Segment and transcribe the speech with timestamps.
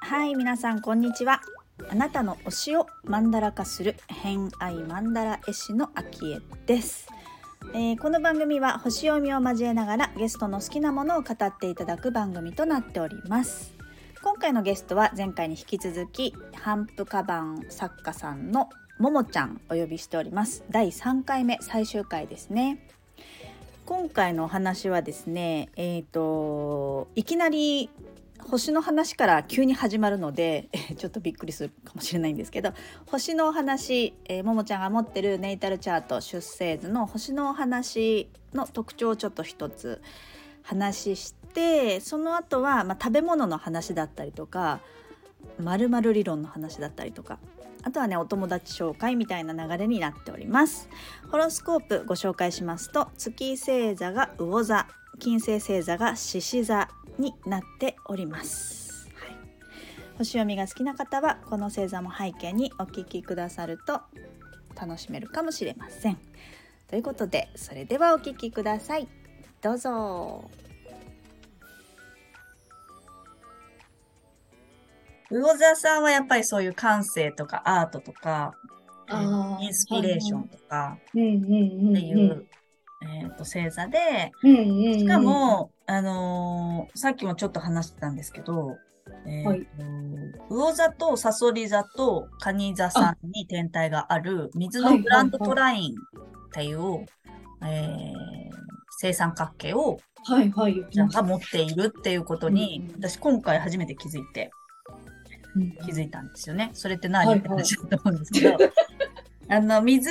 [0.00, 1.40] はい皆さんこんにちは。
[1.90, 7.06] あなたの推しをマンダラ化する偏愛マンダラ絵師のアキエです、
[7.72, 13.74] えーこの番組は星読みを交えながらゲストの好きなものを語っていただく番組となっております。
[14.22, 18.68] 今回のゲストは前回に引き続きハンプカバン作家さんの
[18.98, 20.64] ももちゃんお呼びしております。
[20.70, 22.84] 第3回目最終回ですね。
[23.86, 27.90] 今回のお話はですねえっ、といきなり
[28.40, 32.72] 星の話から急に始まるのでちょっとびっくりするかもしれないんですけど
[33.06, 40.02] 星のお話、えーももちゃんが持ってるネイタルチャート出生図の星のお話の特徴をちょっと一つ
[40.62, 44.80] 話してその後は、まあ、食べ物の話だったりとか
[45.60, 47.38] 〇〇理論の話だったりとか
[47.82, 50.88] あとはねお友達紹介みたいな流れになっております。
[51.30, 54.86] ホロスコープご紹介しますと月星座が魚座
[55.18, 59.36] 金星星座が獅子座になっております、はい、
[60.18, 64.00] 星読みが好きな方はこの星座も背景にお聞きくださると
[64.80, 66.18] 楽しめるかもしれません。
[66.88, 69.08] ということでそれではお聞きください。
[69.60, 70.48] どうぞ。
[75.30, 78.54] 魚座さんはやっぱりそういう感性とかアートとか
[79.60, 82.46] インスピレーションとかっていう、
[83.22, 88.76] えー、と星座でしかも、あのーさっきもちょっと話してたんですけど、
[89.26, 89.66] えーとはい
[90.50, 95.94] 魚座とサソリ座とカニ座さんに天体がある水はいのグランドトラインっ
[96.52, 97.06] ていう、
[97.62, 98.68] えー
[99.00, 100.74] 正三角形をはいはい。
[100.74, 104.57] 言ってちゃんましたが持っているっていうことに、うんうん私今回初めて気づいて、うん
[105.84, 106.70] 気づいたんですよね。
[106.74, 108.56] それって何、はいって話だと思うんですけど、
[109.48, 110.10] あの、水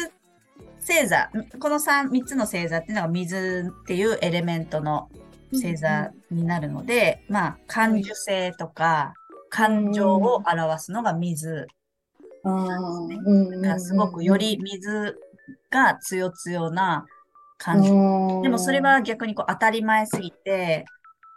[0.80, 1.30] 星座、
[1.60, 5.10] この 3, 3つの星座っていうのが水っていうエレメントの
[5.52, 9.14] 星座になるので、まあ、感受性とか、
[9.50, 11.68] 感情を表すのが水。
[12.44, 15.18] あーうんうんうんがすごくより水
[15.70, 17.06] が強強な
[17.58, 17.90] 感じ。
[17.90, 18.42] あー。
[18.44, 20.86] でもそれは逆にこう当たり前すぎて、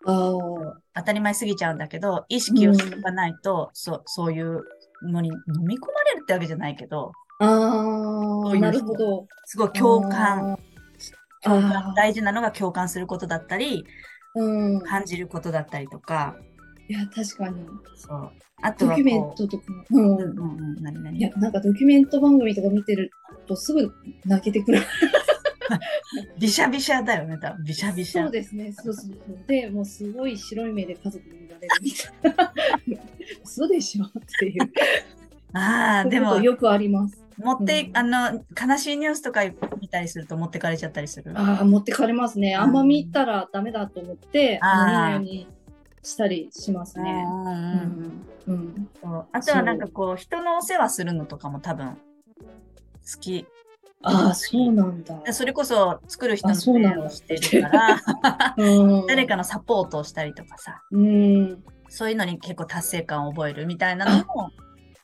[0.05, 4.63] 当たり前すぎちゃうんだけど、意識をしておかないと、そう、そういう
[5.03, 9.27] のに飲み込まれるってわけじゃないけど、あそういう人ーなるほど。
[9.45, 10.59] すごい共感、
[11.43, 13.85] 共あ感ー大事なのが共感することだったり、
[14.35, 14.81] うん。
[14.83, 16.37] 感じることだったりとか、
[16.89, 17.67] いや確かに。
[17.97, 18.31] そう。
[18.63, 19.65] あとはドキュメンこトとか。
[19.91, 20.39] うんう、うん。
[20.39, 23.11] うんうん、何々いやなんかドキュメント番組とか見てる
[23.47, 23.91] とすぐ
[24.25, 24.83] 泣けてくる
[26.39, 27.65] びしゃびしゃだよね、多分。
[27.65, 28.23] びしゃびしゃ。
[28.25, 32.53] そうですねそうそうそうでもうすごい白い目で家族に見られるみたいな
[33.45, 34.71] 嘘でしょっていう
[35.53, 39.43] ああ、でもよくあります持って、うんあの、悲しいニュースとか
[39.81, 41.33] 見たりすると持ってかれちゃったりする？
[41.35, 42.55] ああ、持ってかれますね。
[42.55, 45.49] あんま見たらダメだと思って、あーノリノリに
[46.03, 47.25] したりしますうんね。
[49.33, 53.47] あとはなんかこう、人のお世話するのとかも多分、好き。
[54.03, 55.23] ああ、そうなんだ。
[55.25, 58.01] でそれこそ作る人のあそうなんだをしてるから、
[58.57, 61.65] うん、誰かのサポートをしたりとかさ、うん。
[61.89, 64.51] そういうのに結構達成感を覚えるみたいなのも、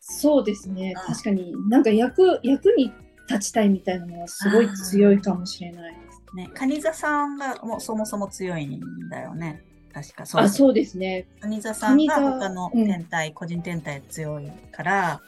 [0.00, 0.94] そうですね。
[0.96, 2.92] うん確かになんか役、役に
[3.28, 6.22] 立ちたいみたいなのはすごい強いかもしれないです。
[6.36, 9.62] ね、カニ座さんがもうそもそも強いんだよね。
[9.92, 10.48] 確かそうあ、う。
[10.48, 11.26] そうですね。
[11.40, 15.20] カニ座さんが他のうん天体、個人天体強いから、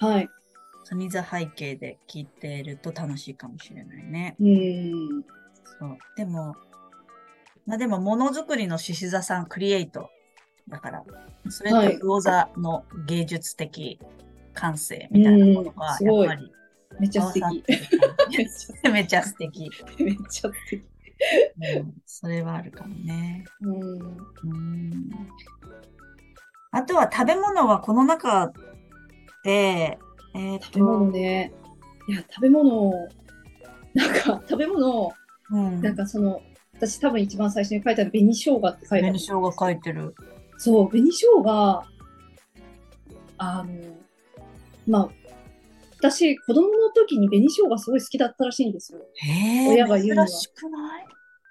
[0.00, 0.28] はい。
[0.88, 4.36] カニ座背景で聞いてると楽しいかもしれないね。
[4.38, 5.24] うん。
[5.78, 5.98] そう。
[6.16, 6.54] でも、
[7.66, 10.10] まあでも、ものづくりの獅子座さん、クリエイト
[10.68, 11.04] だから、
[11.48, 13.98] それと魚座の芸術的
[14.52, 16.52] 感性みたいなものが、やっぱり
[17.00, 17.64] めちゃ素敵。
[18.38, 19.70] めちゃめちゃ素敵。
[19.98, 20.84] めちゃ素敵。
[21.76, 23.44] うん、それはあるかもね。
[23.62, 24.00] うん。
[24.00, 25.10] うん。
[26.70, 28.52] あとは食べ物はこの中
[29.44, 29.98] で、
[30.34, 31.52] えっ、食べ物と、ね。
[32.08, 33.08] いや、食べ物、
[33.94, 35.12] なんか食べ物、
[35.50, 35.80] うん。
[35.80, 36.42] なんかその、
[36.74, 39.18] 私多分一番最初に書いたの紅生姜って書いてある紅。
[39.20, 40.14] 生姜書いてる。
[40.58, 41.84] そう、紅生姜、
[43.38, 43.64] あの、
[44.86, 45.08] まあ、
[45.98, 49.00] 私、子供の時に紅生姜すごい好きだったらしいんですよ。
[49.70, 51.06] 親が言うには珍しくない？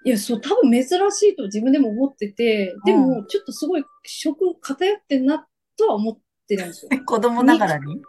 [0.06, 5.46] いや、そう、多分珍しいと自分でも思ってて、でも、ちょっとすごい食偏ってんな
[5.76, 6.90] とは思ってるんですよ。
[7.04, 8.02] 子供ながらに？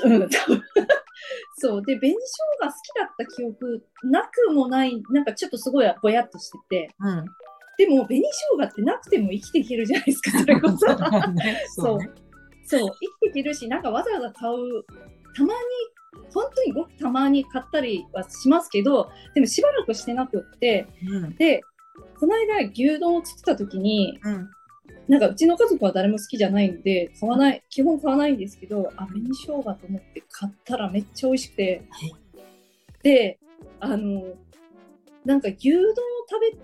[0.06, 0.28] うん。
[1.58, 1.82] そう。
[1.84, 2.18] で、紅生
[2.60, 7.24] 姜好きだった記憶なくもない、なんかちょっとすごいぼやっとしてて、うん。
[7.78, 10.86] でも紅生姜ってなくても生きていけるじゃないですか、それこそ。
[11.32, 12.10] ねそうね。
[12.66, 14.84] そう、生きていけるし、なんかわざわざ買う、
[15.34, 15.58] たまに
[16.32, 21.36] 本当にごくたまに買ったりはしますけど、でもしばらくしてなくって、うん。
[21.36, 21.62] で、
[22.18, 24.50] この間牛丼を作った時に、うん。
[25.08, 32.14] なんかうちの家族は誰も好きじゃないんで、買わない、基本買わないんですけど、あ、紅生姜と思って買ったらめっちゃ美味しくて、はい
[33.02, 33.38] で、
[33.80, 34.24] あの、
[35.24, 35.94] なんか牛丼を
[36.28, 36.58] 食べ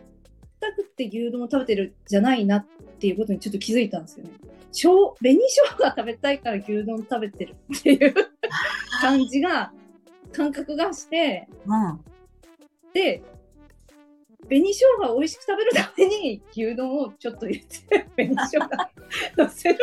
[0.61, 2.67] たくって牛丼を食べてるじゃないなっ
[2.99, 4.31] ていうことにちょっと気づいたんですよね。
[4.73, 8.15] しょう紅生姜食べたいから牛丼食べてるっていう
[9.01, 9.73] 感じが、
[10.33, 12.01] 感覚がして、うん。
[12.93, 13.23] で、
[14.49, 18.69] 紅生姜を美味しく食べるために牛丼をちょっと入れて、紅生姜
[19.37, 19.79] 乗せる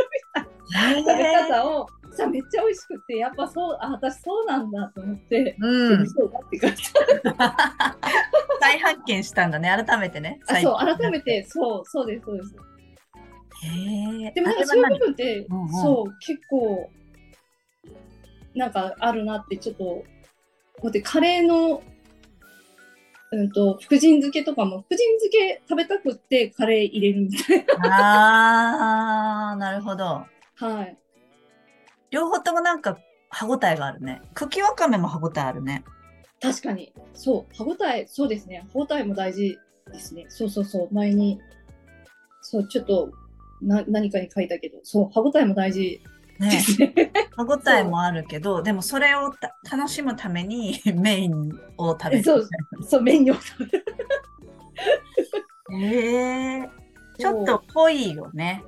[0.74, 6.08] 食べ方をさめっちゃ美味しくてやっぱそうあ私そうなんだと思って、うん紅。
[6.08, 6.84] 生姜って感じ
[8.60, 10.40] 再発見したんだね、改めてね。
[10.48, 12.56] あそう改めてそうそうですそうです。
[14.34, 16.90] でもなんかそういう部分って、うんうんそう結構
[18.54, 20.04] なんかあるなってちょっとこ
[20.84, 21.82] うやってカレーの
[23.32, 30.06] うんと福神漬けとかも福神漬け食べたくってカレー入れるみたいあー、なるほど。
[30.06, 30.28] な
[30.60, 30.98] はい。
[32.12, 32.98] 両方ともなんか
[33.30, 34.22] 歯ごたえがあるね。
[34.34, 35.84] 茎わかめも歯ごたえあるね。
[36.42, 36.94] 確かに。
[37.14, 37.56] そう。
[37.56, 38.66] 歯ごたえそうですね。
[38.74, 39.58] 歯ごたえも大事
[39.92, 40.26] ですね。
[40.28, 40.94] そうそうそう。
[40.94, 41.40] 前に
[42.42, 43.12] そうちょっと
[43.62, 44.80] な何かに書いたけど。
[44.84, 45.10] そう。
[45.14, 46.02] 歯ごたえも大事。
[46.21, 46.62] でね。
[47.38, 52.24] 歯ごたえもあるけど、でもそれをた楽しむために メインを食べる。
[52.24, 52.50] そう
[52.84, 53.86] そうメニューを食べる。
[55.74, 56.70] へ え。
[57.18, 58.64] ちょっと濃いよね。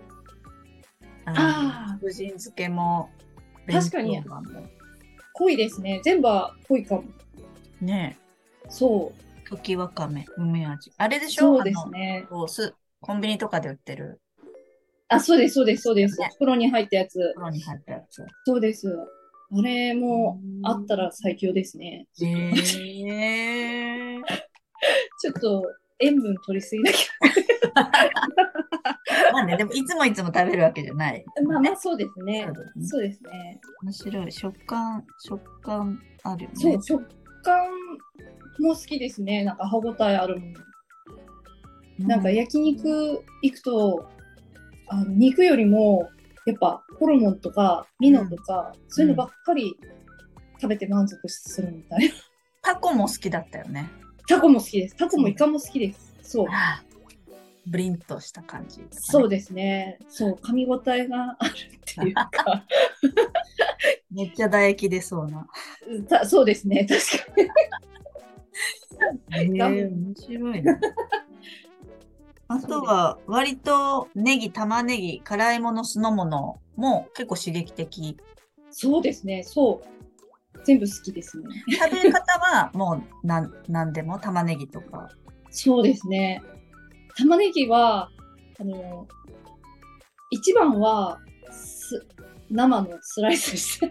[1.26, 3.10] ああの、福神漬けも、
[3.68, 4.24] 確かに。
[5.34, 6.02] 濃いですね。
[6.04, 7.04] 全部は濃いかも。
[7.82, 8.18] ね。
[8.70, 9.50] そう。
[9.50, 10.92] 茎わかめ、梅味。
[10.98, 11.58] あれでしょ？
[11.58, 12.28] そうですね。
[13.02, 14.22] コンビニとかで売ってる
[15.10, 18.26] あそうですそうですそうですね袋に入ったやつ袋に入ったやつ。
[18.46, 18.88] そうです
[19.56, 24.22] あれもあったら最強ですねへえ。
[25.22, 25.64] ちょっと
[26.00, 26.98] 塩分取りすぎだけ
[29.32, 31.24] まあね、でもいつもいつも食べるわけじゃない。
[31.38, 34.32] どまあまあそうですねそうですねそうですね面白い。
[34.32, 36.56] 食感、食感あるよね。
[36.56, 37.06] そう、食
[37.44, 37.68] 感
[38.60, 39.44] も好きですね。
[39.44, 40.52] なんか歯ごたえあるもの。
[42.00, 44.08] うんなんか焼肉行くと、
[44.88, 46.10] あの肉よりも、
[46.46, 49.78] やっぱホルモンとかミノとか、そういうのばっかり
[50.62, 52.14] 食べて満足するみたいな。
[52.62, 53.90] タコも好きだったよね。
[54.28, 54.96] タコも好きです。
[54.96, 56.14] タコもイカも好きです。
[56.22, 56.48] そう。
[57.66, 59.98] ブリンとした感じね、そうですね。
[60.10, 62.66] そう、噛み応えがあるっていうか、
[64.12, 65.48] めっちゃ唾液出そうな。
[66.10, 66.86] たそうですね。
[66.86, 67.50] 確
[69.30, 69.62] かに。
[69.62, 70.80] 面白いね。
[72.54, 78.16] あとは、割とネギ、玉ねぎ、辛いもの、酢の物も結構刺激的。
[78.70, 79.42] そうですね。
[79.44, 80.60] そう。
[80.64, 81.46] 全部好きですね。
[81.68, 84.20] 食べ方はもうなんなんでも？
[84.20, 85.10] 玉ねぎとか。
[85.50, 86.42] そうですね。
[87.18, 88.10] 玉ねぎは、
[88.60, 89.08] あの、
[90.30, 91.20] 一番は、
[91.52, 92.06] す
[92.54, 93.90] 生のスライスして。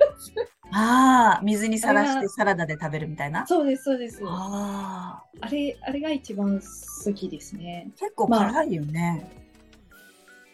[0.70, 3.46] ああ、水にさらしてサラダで食べるみたいな？
[3.46, 4.22] そうです、そうです。
[4.24, 7.90] ああ、あれ、あれが一番好きですね。
[7.98, 9.30] 結構辛いよね。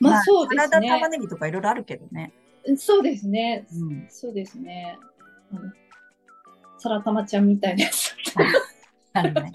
[0.01, 1.19] まあ、そうですサラダ玉ね。
[1.19, 2.33] ねぎとかいろいろあるけどね。
[2.77, 3.67] そうですね。
[3.73, 4.07] うん。
[4.11, 4.99] そうですね。
[6.79, 8.15] サラタマちゃんみたいなやつ。
[9.13, 9.53] あるね。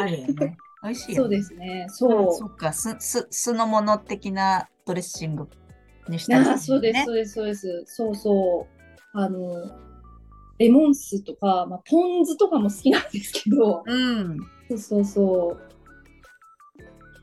[0.00, 0.56] あるよね。
[0.82, 1.22] 美味しいよ、ね。
[1.22, 1.86] そうですね。
[1.88, 2.34] そう。
[2.34, 5.48] そっか、す、す、酢の物的なドレッシング
[6.08, 7.84] にしたりそうです、そうです、そうです。
[7.86, 8.66] そうそ
[9.14, 9.18] う。
[9.18, 9.70] あの、
[10.58, 14.38] レモン酢とか、まあ、ポン酢とかも好きなんですけど、うん。
[14.68, 15.74] そうそうそう。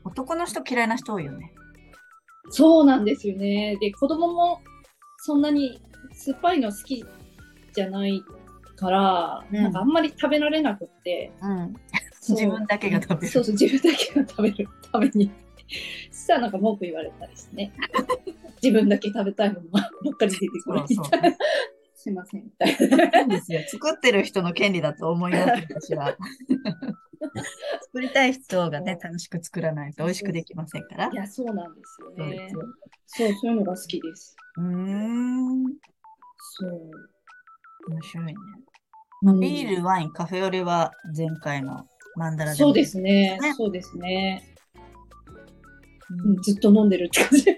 [0.04, 1.52] 男の人嫌いな人多いよね。
[2.50, 3.76] そうなんですよね。
[3.80, 4.60] で、子供も
[5.18, 5.80] そんなに
[6.12, 7.04] 酸っぱいの好き
[7.72, 8.22] じゃない
[8.76, 11.32] から、うんなんかあんまり食べられなくって。
[11.40, 11.74] うん。
[12.28, 13.28] 自分だけが食べる。
[13.28, 15.30] そうそう、自分だけが食べるために。
[16.10, 17.72] そしたらなんか文句言われたりしてね。
[18.62, 21.36] 自分だけ食べたいものばっかり出てくるみたいな。
[21.94, 22.76] すいません、みたい
[23.28, 23.40] な。
[23.68, 26.16] 作ってる人の権利だと思います、私は。
[27.82, 31.14] 作りたい人がね、楽しく作らないと美味しくできませんからい。
[31.14, 32.50] や、そうなんですよね
[33.06, 33.32] そう。
[33.34, 34.36] そう、いうのが好きです。
[34.56, 35.64] うーん。
[36.58, 36.90] そう。
[37.88, 38.34] 面白いね。
[39.24, 43.54] うんビール、ワイン、カフェオレは前回のマンダラでもそうですねね。
[43.56, 44.42] そうですね。
[46.10, 47.56] うんうんずっと飲んでるって感じ。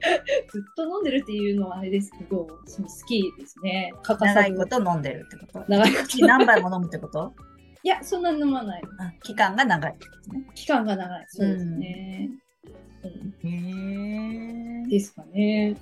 [0.52, 3.92] ずっと飲んでるっていうのはあれですけど、その好きですね。
[4.02, 5.64] 欠かさず長いこと飲んでるってこと？
[5.68, 6.26] 長いこと。
[6.26, 7.34] 何杯も飲むってこと？
[7.82, 8.82] いや、そんなに飲まない。
[8.98, 10.46] あ期間が長いってことね。
[10.54, 11.24] 期間が長い。
[11.28, 12.30] そうですね。
[13.04, 14.88] うんへえ。
[14.88, 15.76] ですかね。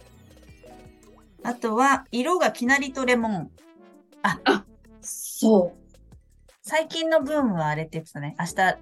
[1.42, 3.50] あとは、色がきなりとレモン。
[5.00, 5.96] そう。
[6.62, 8.37] 最近のブームはあれって言ってたね。
[8.38, 8.78] 明日、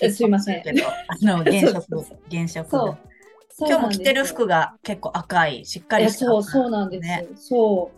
[0.00, 0.92] えすいませんけど、あ
[1.24, 2.98] の、原色そうそうそう、原色そう。
[3.58, 7.02] 今日も着てる服が結構赤い、しっかりしたそう、そうなんです。
[7.02, 7.90] ねそ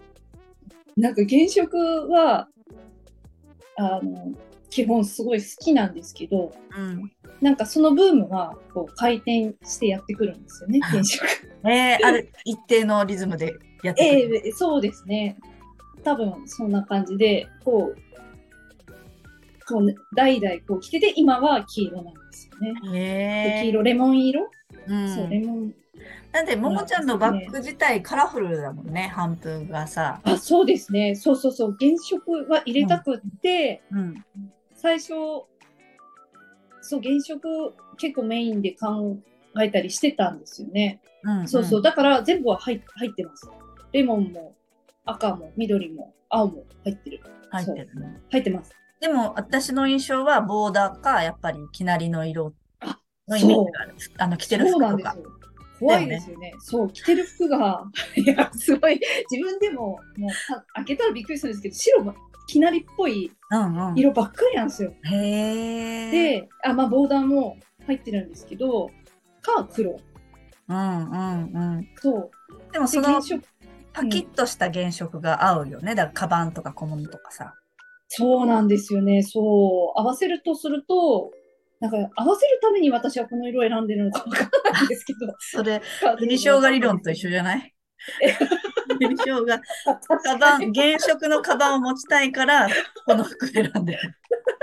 [0.97, 1.01] う。
[1.01, 2.49] なんか原色は、
[3.77, 4.33] あの、
[4.71, 7.11] 基本すごい好きなんですけど、うん。
[7.41, 11.27] なんかそのブームがこう回転してやってくるんですよね、原色。
[11.65, 14.49] えー、ある一定のリズムでやってくえる。
[14.49, 15.37] えそうですね。
[16.03, 17.99] 多分そんな感じで、こう、
[19.67, 23.61] こうね代々こう着てて、今は黄色なんですよね。
[23.63, 24.51] 黄色、レモン色、
[24.87, 25.75] うんそう、レモン。
[26.33, 30.21] なんで、ももちゃんのバッグ自体カラフルだもんね、半分がさ。
[30.25, 31.15] あ、そうですね。
[31.15, 31.77] そうそうそう。
[31.79, 34.25] 原色は入れたくって、うん。
[34.75, 35.09] 最初、
[36.81, 39.17] そう、原色結構メインで考
[39.63, 41.01] えたりしてたんですよね。
[41.23, 41.83] うん、そうそう。
[41.83, 43.49] だから全部は入入ってます。
[43.93, 44.55] レモンも
[45.05, 47.21] 赤も緑も青も入ってる。
[47.51, 48.21] 入ってるね。
[48.31, 48.73] 入ってます。
[49.01, 52.99] でも、私の印象はボーダーか、やっぱりきなりの色あ
[53.29, 53.95] のイメージがある。
[54.19, 54.87] あの、着てる服とか。
[54.87, 55.35] なんですよ。
[55.81, 56.55] 怖いですよね。
[56.61, 57.85] そう、着てる服が、
[58.17, 62.15] いや、すごい、自分でも、もうか、開けたらびっくりするんですけど、白が、
[62.47, 63.99] きなりっぽいうんうん。
[63.99, 64.95] 色ばっかりなんですよ。
[65.03, 68.91] へえ。、で、あ、まあ、ボーダーも入ってるんですけど、
[69.43, 69.99] か、黒。
[70.69, 71.89] うんうんうん。
[71.97, 72.31] そう。
[72.73, 73.21] でも、で、その
[73.93, 75.95] パキッとした原色が合うよね。
[75.95, 77.55] だから、カバンとか小物とかさ。
[78.17, 79.23] そうなんですよね。
[79.23, 80.01] そう。
[80.01, 81.33] 合わせるとすると、
[81.81, 85.35] なんか、合わせるために私はこの色を選んでるのかわからないんですけど。
[85.39, 87.75] それ、紅生姜理論と一緒じゃない？
[88.99, 89.47] 紅生姜、
[90.23, 92.69] カバン、原色のカバンを持ちたいから、
[93.07, 93.99] この服選んでる。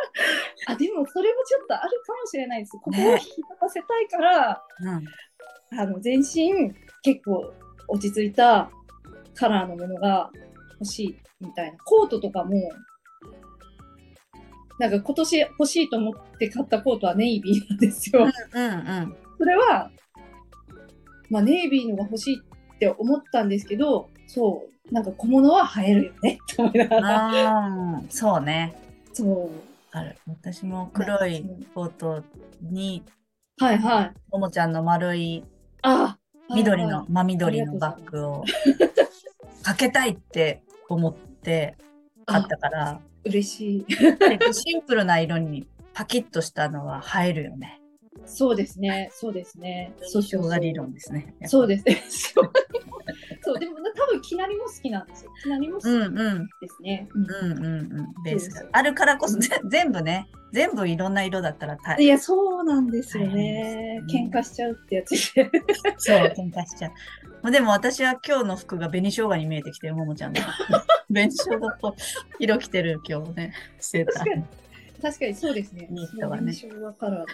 [0.68, 2.72] あ、でもそれもちょっとあるかもしれないです。
[2.74, 4.92] ここをね引き立たせたいから、う
[5.76, 5.80] ん。
[5.80, 7.54] あの全身結構
[7.88, 8.70] 落ち着いた
[9.34, 10.30] カラーのものが
[10.80, 11.78] 欲しいみたいな。
[11.84, 12.54] コートとかも、
[14.82, 18.24] なんか今年欲しいと思って買ったコートはネイビーなんですよ。
[18.24, 19.16] うんうん。
[19.38, 19.92] それは、
[21.30, 27.28] まあネイビーのが欲しいって思ったんですけど、そう、なんか小物は映えるよねって思いながら。
[27.28, 28.76] ああ、そうね。
[29.14, 29.50] そう。
[29.92, 30.18] ある。
[30.26, 31.46] 私も黒い
[31.76, 32.24] コート
[32.60, 33.04] に、
[33.60, 34.14] はいはい。
[34.32, 35.44] ももちゃんの丸い
[35.84, 36.18] あ
[36.56, 38.46] 緑の、はいはい真緑のバッグを
[39.62, 41.78] かけたいって思って
[42.26, 43.86] 買ったから、嬉しい。
[44.54, 47.82] シンプルな色にパキッとしたのは映えるよね。
[48.26, 49.10] そうですね。
[49.14, 49.94] そうですね。
[50.02, 50.22] そう
[50.94, 51.36] ですね。
[51.46, 52.04] そうですね。
[53.52, 55.32] そう、でもな多分、きなりも好きなんですよ。
[55.44, 55.86] きなりも好き。
[56.62, 57.08] ですね。
[57.14, 58.24] うんうんうん。
[58.24, 64.02] ベースそうですがあるからこそ、ぜ全部ね、全部いろんな色だったら大いや、そうなんですよね。
[64.10, 65.52] 喧嘩しちゃうってやつで。
[65.98, 66.92] そう、喧嘩しちゃう。
[67.42, 70.42] まあでも私は今日の服が紅生姜に見えてきてる、ももちゃんの。
[71.10, 71.96] 紅生姜と
[72.40, 74.44] 色着てる今日ね、セーター
[75.02, 75.36] 確かに。
[75.36, 75.88] そうですね。
[75.90, 77.34] ニットはね紅生姜カラーだ。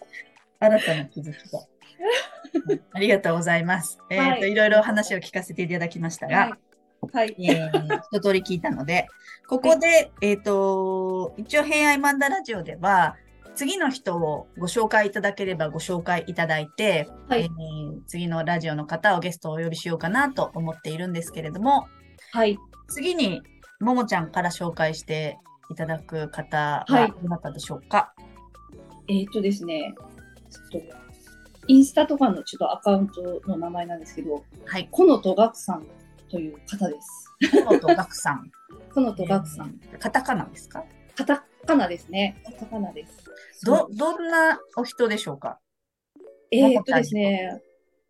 [0.58, 1.60] 新たな気づきが。
[2.68, 3.98] う んありがとうございます。
[4.10, 6.52] えっ、と、はいいろいろ話を聞かせていただきましたが、はい。
[7.12, 7.36] はい。
[7.38, 9.08] えー一通り聞いたので、
[9.48, 13.16] ここで、えっ、と、一応、平愛マンダラジオでは、
[13.54, 21.88] 次の人をご紹介いただければご紹介いただいて、はいえー次のラジオの方をゲストをお呼びしようかなと思っているんですけれども、
[22.32, 22.58] はい。
[22.88, 23.42] 次に、
[23.80, 25.38] ももちゃんから紹介して
[25.70, 28.14] いただく方ははいどなたでしょうか、
[29.08, 29.94] えーっとですね、
[30.70, 31.05] ちょっと、
[31.68, 34.88] インスタとかのちょっとアカウントの名前なんですけど、はい。
[34.90, 35.86] このとがくさん
[36.30, 37.32] という方です。
[37.50, 38.50] 河野とガクさん。
[38.94, 39.78] このとがくさん。
[39.92, 40.84] えーカタカナですか？
[41.16, 42.40] カタカナですね。
[42.44, 43.64] カタカナです。
[43.64, 45.58] ど、どんなお人でしょうか？
[46.50, 47.60] えーっとですね、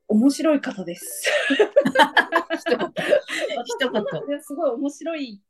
[0.08, 1.30] 面白い方です。
[2.56, 2.92] 一言。
[3.64, 4.42] 一言。
[4.42, 5.42] すごい面白い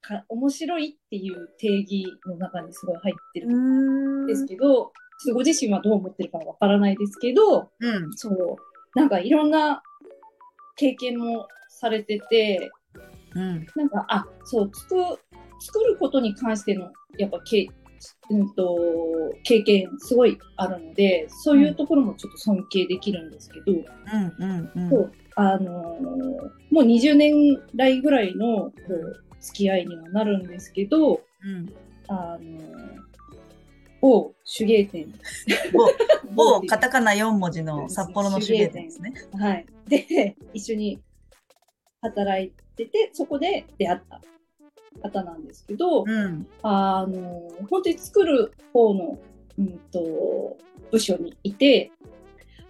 [0.00, 4.92] か、面白いっていう定義の中にすごい入ってるんですけど、
[5.32, 8.12] ご自身はどう思ってるかわからないですけど、うん。
[8.14, 9.82] そう、なんかいろんな
[10.76, 12.70] 経験もされてて、
[13.34, 13.66] うん。
[13.76, 14.94] なんか、あ、そう、作、
[15.60, 17.68] 作ることに関しての、やっぱけ、
[18.30, 18.78] うんと、
[19.44, 24.44] 経験すごいあるので、そういうところもちょっと尊敬できるんですけど、うん。
[24.44, 24.70] うん。
[24.74, 24.90] うん。
[24.90, 26.02] そうあのー
[26.70, 31.72] もう20年来ぐらいのこう付き合いにはなるんですけど、うん。
[32.08, 33.11] あのー
[34.02, 35.06] 某手芸店、
[36.34, 39.14] 某 カタカナ4文字の札幌の手芸店ですね。
[39.32, 41.00] はい、で一緒に
[42.00, 44.20] 働いてて、そこで出会った
[45.00, 46.46] 方なんですけど、うん。
[46.62, 49.18] あのー本当に作る方の、
[49.56, 50.58] うん、と
[50.90, 51.92] 部署にいて、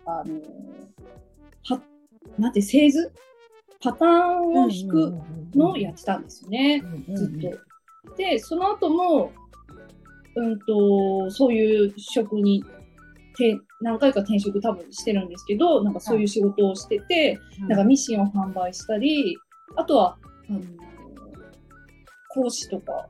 [0.04, 1.82] あのーは
[2.38, 3.10] なんて製図？
[3.80, 5.14] パターンを弾く
[5.56, 8.16] のをやってたんですよね、ずっと。
[8.16, 9.32] で、その後も、
[10.34, 12.64] うんと、そういう職に
[13.36, 19.36] て何回か転職多分してるんですけど、なんかそういう仕事をしてて、なんかミシンを販売したり、
[19.76, 20.60] あとは、あの
[22.28, 23.08] 講師とか、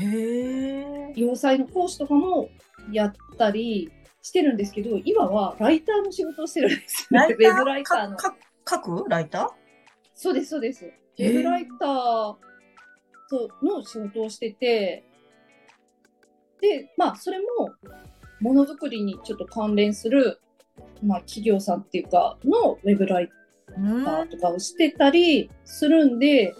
[0.00, 2.48] へ洋裁の講師とかも
[2.92, 3.90] やったり
[4.22, 7.34] してるんですけど、今はライターの仕事をしてるんですよ、ね。
[7.34, 8.16] ウェブライターの。
[8.16, 8.36] か
[8.68, 9.04] 書く？
[9.08, 9.48] ライター？
[10.14, 10.84] そうです、そうです。
[10.84, 12.36] ウェブライターと
[13.62, 15.04] の仕事をしてて、
[16.60, 17.70] で、まあ、それも、
[18.40, 20.40] ものづくりにちょっと関連する、
[21.02, 23.30] まあ、企業さんっていうか、のウェブライ
[23.68, 26.54] ターとかをしてたりするんで、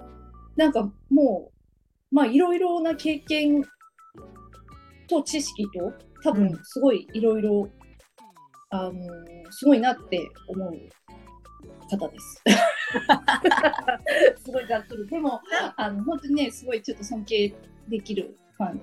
[0.57, 1.50] なんかも
[2.12, 3.62] う、まあ、いろいろな経験
[5.09, 7.69] と知識と、多分、すごいいろいろ、
[8.71, 8.97] あのー、
[9.50, 10.73] すごいなって思う
[11.88, 12.43] 方です。
[14.45, 15.07] すごいざっくり。
[15.07, 15.40] でも、
[15.76, 17.55] あの、本当にね、すごいちょっと尊敬
[17.88, 18.81] できるファン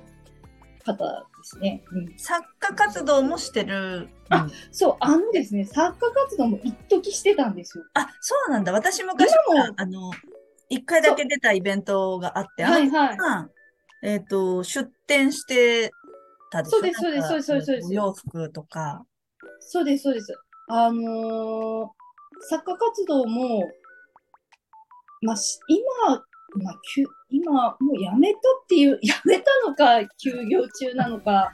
[0.85, 1.83] 方ですね。
[1.91, 4.09] うん、作家活動もしてる。
[4.29, 7.85] あ、そう、あのですね、作家活動も一時してたんですよ。
[7.93, 8.71] あ、そうなんだ。
[8.71, 10.11] 私昔も、あの、
[10.69, 13.17] 一回だけ出たイベントがあって、はいはい。
[14.03, 15.91] えっ、ー、と、出展して
[16.51, 16.77] たでしょ？
[16.77, 17.87] そうです、そうです、そうです、そうです。
[17.89, 19.05] お洋服とか。
[19.59, 20.33] そうです、そうです。
[20.67, 21.87] あのー、
[22.49, 23.71] 作家活動も、
[25.21, 25.35] まあ、
[25.67, 26.25] 今
[26.55, 26.79] まあ、
[27.29, 31.53] 今、もう辞めたっていう、 辞めたのか、休業中なのか、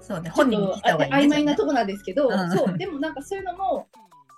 [0.00, 3.88] そうね、本人に曖昧なとこなんですけど、うん、そう、でもなんかそういうのも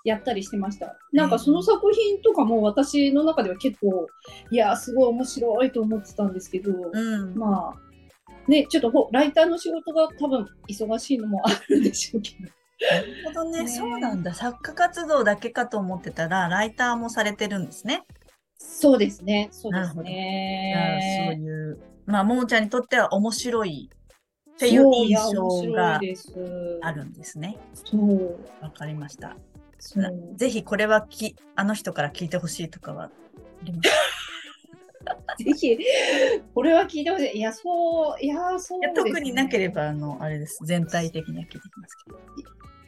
[0.04, 0.96] やったりしてました。
[1.12, 4.06] なんかその作品とかも私の中では結構、
[4.50, 12.56] いや、すごい面白いと思ってたんですけど、うん、まあ、ね、ちょっとライターの仕事が多分忙しいのもあるんでしょうけど。
[12.78, 14.34] なるほどね、ねそうなんだ。
[14.34, 18.04] 作家活動だけかと思ってたら、ライターもされてるんですね。
[18.58, 19.48] そうですね。
[19.52, 21.26] そうですね。
[21.26, 23.90] そういう、まあ、ももちゃんにとっては面白い
[24.54, 26.00] っていう印象が
[26.82, 27.58] あるんですね。
[27.74, 28.38] そう。
[28.60, 29.36] わかりました。
[30.36, 33.10] ぜひこれはきあの人から聞いてほしいとかはあ
[33.62, 33.90] ります
[35.44, 35.78] ぜひ、
[36.54, 37.38] これは聞いてほしい。
[37.38, 40.64] いや、そう、いや、そう、ね、特になければ、あの、あれです。
[40.64, 42.18] 全体的には聞いてきますけど。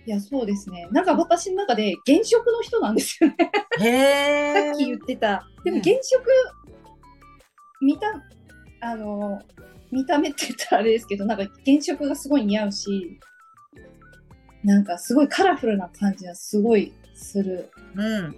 [0.07, 0.89] いや、そうですね。
[0.91, 3.37] なんか私の中で現職の人なんですよね。
[3.81, 5.47] へ さっき言ってた。
[5.65, 6.27] でも現職、
[7.81, 8.07] 見た、
[8.81, 9.43] あの、
[9.91, 13.19] 見た目って言ったらあれですけど、なんか現職がすごい似合うし、
[14.65, 17.71] なんかすごいカラフルな感じがすごいする。
[17.95, 18.37] うん。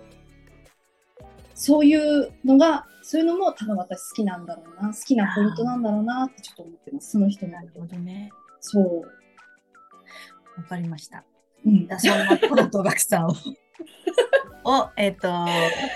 [1.55, 7.11] そういうのが、そういうのも多分私好きなんだろうな、好きなポイントなんだろうなってちょっと思ってます。
[7.13, 8.31] その人なるほどね。
[8.61, 9.01] そう。
[10.57, 11.25] わかりました。
[11.67, 13.35] うん、そんなトロとガクさんを
[14.65, 15.51] を、えっ、ー、と、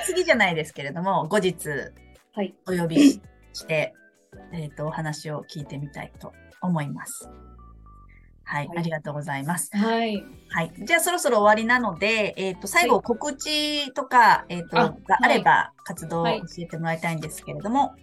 [0.06, 1.68] 次じゃないですけれども、後日、
[2.66, 3.20] お呼び
[3.52, 3.94] して、
[4.52, 7.28] はい、えっと、お話を聞いてみたいと思います。
[8.46, 9.70] はい、はい、ありがとうございます。
[9.76, 10.24] はい。
[10.48, 10.72] はい。
[10.78, 17.94] じゃあ、そろそろ終わりなので、えっ、ー、と、最後、告知とか、はい、えっ、と、があれば、活動を教えてもらいたいんですけれども。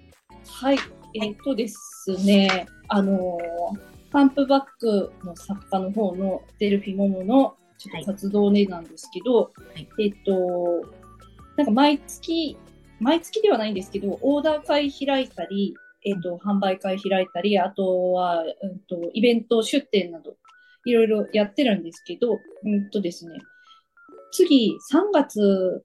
[0.47, 0.77] はい。
[1.13, 10.85] えっ、とですね、あのーパンプバックの作家の方のデルフィモモのちょっと活動ねなんですけど、はい、えっと、
[11.55, 12.57] なんか毎月、
[12.99, 15.73] 毎月ではないんですけど、オーダー会開いたり、
[16.05, 20.35] えっと、販売会開いたり、あとは、うんと、イベント出店など、
[20.85, 23.39] いろいろやってるんですけど、うんとですね、
[24.31, 25.83] 次、3月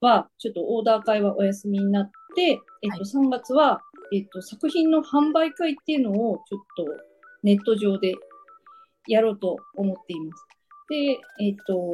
[0.00, 6.84] は、ちょっとオーダー会はお休みになって、えっと、3月は、えっと、作品の販売会っていうのを、ちょっと、
[7.42, 8.14] ネット上で
[9.06, 10.46] やろうと思っています。
[10.88, 10.96] で、
[11.40, 11.92] えっ、ー、と、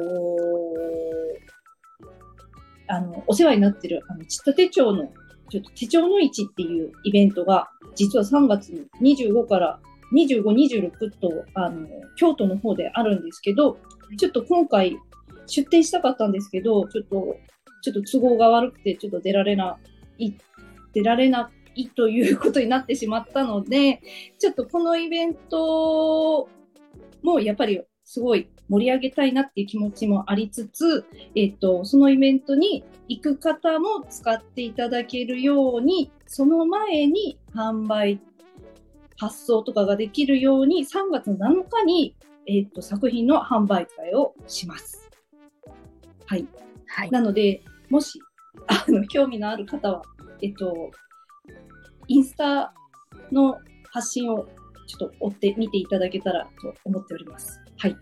[2.87, 5.11] あの、お世話になってる、あの、ちった手帳の、
[5.49, 9.79] ちょっと手帳の市っていうイベントが、実は3月の25から
[10.13, 13.77] 25、26と、あの、京都の方であるんですけど、
[14.17, 14.97] ちょっと今回
[15.47, 17.37] 出店したかったんですけど、ちょっと、
[17.81, 19.77] ちょっと都合が悪くて、ちょっと出られな
[20.17, 20.33] い、
[20.93, 24.01] 出られないということになってしまったので、
[24.39, 26.49] ちょっとこのイベント
[27.21, 38.19] もやっぱりすごい盛り上げたいなっていう気持ちもありつつ、えっ、と、そのイベントに行く方も使っていただけるように、その前に販売、
[39.17, 42.15] 発送とかができるように、3月の7日に、
[42.47, 45.09] えっ、と、作品の販売会をします。
[46.25, 46.47] はい。
[46.87, 48.19] はい、なので、もし、
[48.67, 50.01] あの、興味のある方は、
[50.41, 50.91] えっと、
[52.07, 52.73] インスタ
[53.31, 53.57] の
[53.91, 54.45] 発信を
[54.87, 57.59] ちょっと追ってみていただけたらと思っております。
[57.77, 57.95] はい。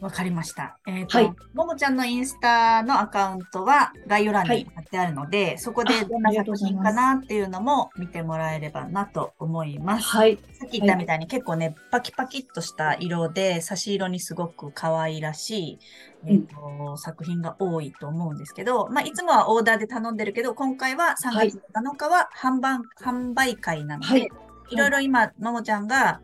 [0.00, 0.78] わかりました。
[0.86, 1.32] えっ、と、はい。
[1.54, 4.58] ももちゃんのインスタのアカウントは概要欄はい。
[4.58, 10.06] に貼ってあるので、そこであどんな作品かなっていうのも見てもらえればなと思います。
[10.06, 10.38] はい。
[10.52, 15.78] さっき言ったみたいに結構ね、パキパキっとした色で、差し色にすごく可愛らしい、
[16.26, 21.50] えーと作品が多いと思うんですけど、まあ、いつもはオーダーで頼んでるけど、今回は3はい。
[21.50, 24.28] 月7日は販売,、販売会なので、はい。
[24.70, 26.20] い、ろいろ今、ももちゃんが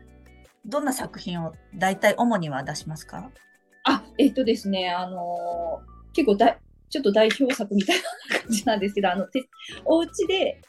[0.65, 3.17] どんな作品を大体主には出しますか？
[3.17, 3.29] あ、
[4.17, 6.57] えっとですね、あのー結構だい、
[6.89, 9.43] ちょっと代表作みたいな感じなんですけど、あの、て
[9.83, 10.61] お家で、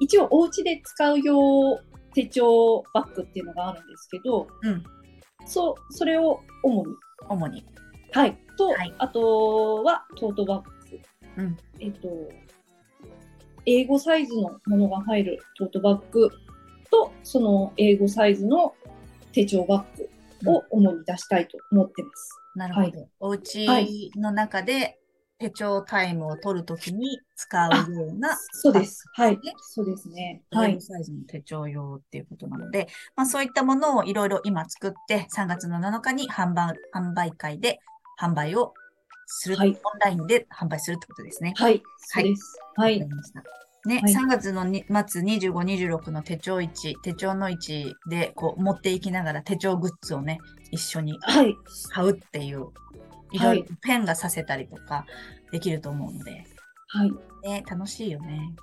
[0.00, 1.80] 一応お家で使う用
[2.14, 4.84] 手帳バッグっていうのがあるんですけど、うん。
[5.46, 6.94] そう、それを主に。
[7.28, 7.64] 主に。
[8.12, 8.38] はい。
[8.58, 10.70] と、はいあとはトートバッグ。
[11.38, 11.56] うん。
[11.80, 12.08] えっと、
[13.64, 16.28] 英語サイズのものが入るトートバッグ
[16.90, 18.74] と、その英語サイズの
[19.32, 22.41] 手帳バッグを主に出したいと思ってます。
[22.54, 22.86] なるほど。
[22.86, 24.98] はいお家はいの中で
[25.38, 29.08] 手帳タイムを取るときに使うような、そうです。
[29.12, 29.54] はいね。
[29.60, 30.42] そうですね。
[30.50, 30.80] はいはい、。
[30.80, 32.86] サイズの手帳用っていうことなので、
[33.16, 37.80] まあそういったものをいろいろ今作って、3月の7日に販売、販売会で
[38.20, 38.74] 販売を
[39.26, 41.54] する、はいオンラインで販売するってことですね。
[41.56, 41.82] はい。
[41.98, 42.60] そうです。
[42.76, 43.00] はい。
[43.84, 50.38] ね、はい3月のに末25、26の手帳市、手帳の市でこう持っていきながら手帳グッズをね、
[50.70, 51.56] 一緒にはい。
[51.90, 52.68] 買うっていう、
[53.32, 55.06] いろいろペンがさせたりとか
[55.50, 56.44] できると思うので、
[56.88, 57.12] はい。
[57.42, 58.54] ね、楽しいよね。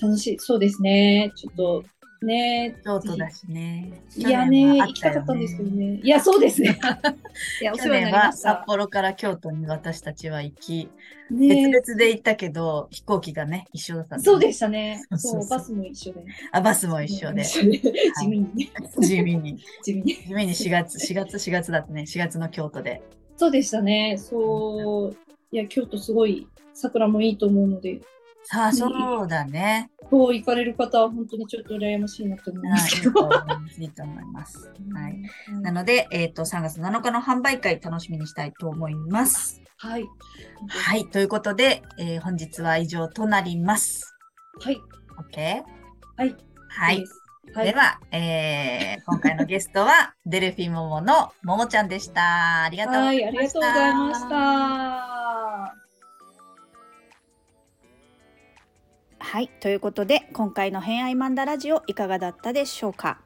[0.00, 0.38] 楽しい。
[0.38, 1.32] そうですね。
[1.36, 1.84] ちょっと、
[2.24, 2.76] ね。
[2.84, 4.02] 京都だしね。
[4.16, 6.00] いやね、行きたかったんですけどね。
[6.02, 6.78] いや、そうですね。
[7.60, 8.64] いや、お世去話になり年は札ました。
[8.66, 10.90] 幌から京都に私たちは行き、
[11.30, 15.02] ね別々で行ったけど、飛行機がね、一緒だったんだそうねでしたね。
[15.16, 16.24] そうバスも一緒で。
[16.52, 18.70] あ、バスも一緒で、地味にね。
[19.00, 20.14] 地味に、 地味に。
[20.14, 23.02] 地味に4月、4月、4月だったね、4月の京都で。
[23.36, 24.16] そうでしたね。
[24.18, 25.16] そう。
[25.50, 28.00] いや、京都すごい桜もいいと思うので、
[28.44, 29.90] さあ、そうだね。
[30.12, 33.30] こう行かれる方は本当にちょっと羨ましいなと思いあますけど。
[33.78, 34.70] いいと思います。
[34.92, 35.18] はい。
[35.62, 39.62] なので、えっ、と、3月7日の販売会楽しみにしたいと思います。
[39.78, 40.04] はい。
[40.68, 41.06] はい。
[41.06, 44.14] ということで、えー本日は以上となります。
[44.60, 44.78] はい。
[45.32, 45.62] OK?
[46.18, 46.36] はい。
[46.68, 47.06] はい
[47.54, 47.72] そうで。
[47.72, 47.78] す。
[47.78, 52.64] はえー今回のゲストは、 デルフィモモのももちゃんでした。
[52.64, 53.36] ありがとうござはいい、ました。
[53.38, 55.81] ありがとうございました。
[59.24, 63.20] はい、ということで今回の「偏愛マンダラジオ」いかがだったでしょうか？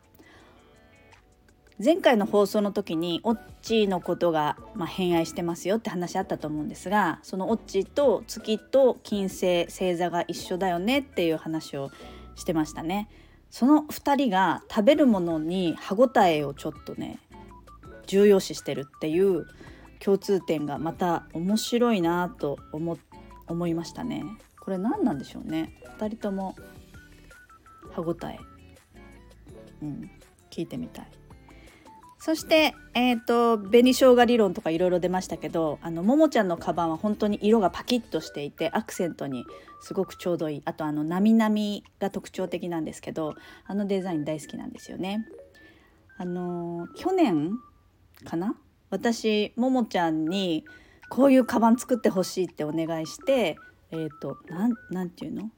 [1.83, 11.91] 前回の放送の時にオッチーのことが、まあ、偏愛してますよって話あったと思うんですがそのオッチーと月と金星星座が一緒だよねっていう話を
[12.35, 13.09] してましたね。
[13.51, 17.19] その2人が食べるものに歯ごたえをちょっとね
[18.07, 19.47] 重要視してるっていう
[19.99, 22.99] 共通点がまた面白いなと思
[23.49, 24.25] 思いましたね。
[24.67, 25.73] これ何なんでしょうね。
[25.97, 26.57] 2人とも
[27.93, 28.39] 歯ごたえ。
[29.81, 30.11] うん。
[30.51, 31.07] 聞いてみたい。
[32.19, 39.45] そしてえっ、と紅生姜理論とかいろいろ出ましたけどあのももちゃんのカバンは本当に色がパキッとしていてアクセントに
[39.81, 40.63] すごくちょうどいい。
[40.65, 43.35] あとあのなみなみが特徴的なんですけど
[43.67, 45.25] あのデザイン大好きなんですよね。
[46.19, 47.53] あの去年
[48.25, 48.57] かな？
[48.91, 50.65] 私ももちゃんに
[51.09, 53.57] こういうカバン作ってほしいってお願いして
[53.91, 55.51] えっ、となんなんていうの？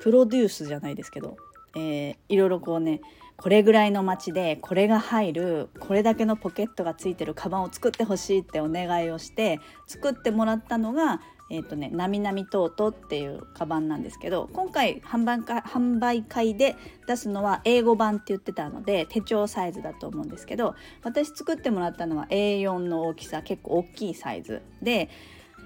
[0.00, 1.36] プロデュースじゃないですけど、
[1.76, 3.00] えーいろいろこうね
[3.36, 16.76] これぐらいの街でこれが入るこれだけのポケットがついてるカバンを作ってほしいってお願いをして作ってもらったのがえっ、とね「なみなみトート」っていうカバンなんですけど今回販売会販売会で
[17.06, 25.08] 出すのは英語版って言ってたので手帳サイズだと思うんですけど私作ってもらったのは A4 の大きさ結構大きいサイズで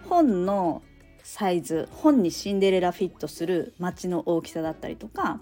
[0.09, 0.83] 本の
[1.23, 5.41] サイズ本にシンデレラフィットする街の大きさだったりとか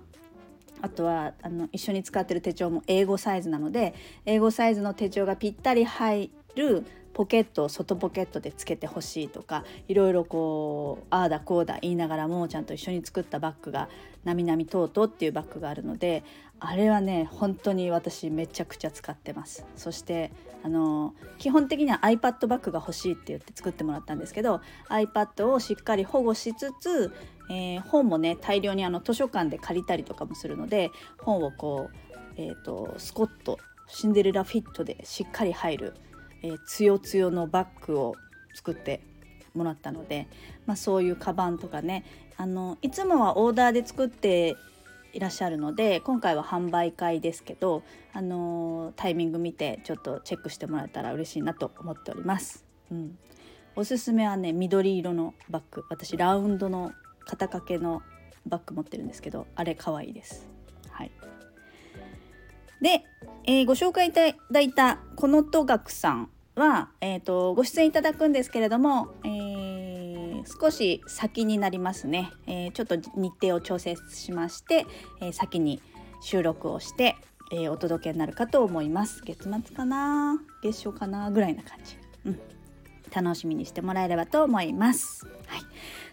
[0.82, 13.88] あとはあの一緒に使ってる手帳も英語サイズなので英語サイズの手帳がぴったり入るポケットを外ポケットでつけてほしいとかいろいろこうああだこうだ言いながらもちゃんと一緒に作ったバッグが
[14.24, 16.22] 「なみなみとうとう」っていうバッグがあるので
[16.60, 19.66] あれはね本当に私めちゃくちゃ使ってます。
[19.76, 20.30] そして
[20.62, 27.12] あの基本的には iPad バッグが欲しいって言って作ってもらったんですけど iPad をしっかり保護しつつ、
[27.50, 31.96] えー本もね大量にあの図書館で借りたりとかもするので本をこう、
[32.36, 35.94] えー、とスコットシンデレラフィットでしっかり入る、
[36.42, 38.14] えー、つよつよのバッグを
[38.54, 39.00] 作って
[39.54, 40.28] もらったので、
[40.66, 42.04] まあ、そういうカバンとかね
[42.36, 44.56] あのいつもはオーダーで作って
[45.12, 52.64] いらっしゃるので今回は販売会ですけど、あのータイミング見てちょっとチェックしてもらえたら嬉しいなと思っております。
[52.90, 53.18] うん、
[53.76, 56.92] おすすめはね緑色のバッグ私ラウンドの
[57.24, 58.02] 肩掛けの
[58.46, 60.48] バッグ持ってるんですけどあれ可愛いです。
[60.90, 61.10] はい、
[62.80, 63.04] で、
[63.44, 64.20] えーご紹介いた
[64.50, 69.69] だいたこのとがくさんは、えー、とご出演いただくんですけれども、えー
[70.46, 74.86] 少し先になりますね、えーちょっと日程を調整しまして、
[75.20, 75.82] えー先に
[76.22, 77.16] 収録をして、
[77.52, 79.22] えーお届けになるかと思います。
[79.24, 80.38] 月末かな？
[80.62, 81.30] 月初かな？
[81.30, 82.40] ぐらいな感じ、うん、
[83.12, 85.26] 楽しみにしてもらえればと思います。
[85.46, 85.60] はい、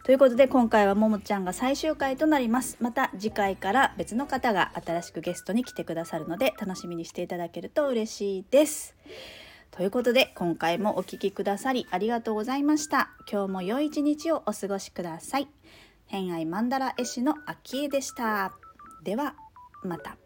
[0.03, 2.77] ということで今回はももちゃんが最終回となります。
[2.79, 8.95] また次回から別の方が新しくゲストに来てくださるので楽しみにしていただけると嬉しいです。
[9.71, 13.11] ということで今回もお聞きくださりありがとうございました。
[13.31, 15.47] 今日も良い一日をお過ごしください。
[16.07, 18.53] 偏愛マンダラ絵師のアキエでした。
[19.03, 19.35] では
[19.83, 20.17] また。